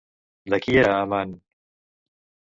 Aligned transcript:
De 0.53 0.59
qui 0.63 0.77
era 0.83 0.95
amant? 1.01 1.35